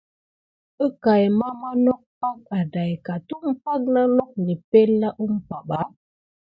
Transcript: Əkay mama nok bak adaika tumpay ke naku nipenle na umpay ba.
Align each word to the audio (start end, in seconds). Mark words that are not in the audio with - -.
Əkay 0.85 1.23
mama 1.39 1.69
nok 1.85 2.01
bak 2.19 2.39
adaika 2.59 3.13
tumpay 3.27 3.79
ke 3.93 4.01
naku 4.15 4.37
nipenle 4.47 4.97
na 5.01 5.09
umpay 5.23 5.63
ba. 5.69 5.81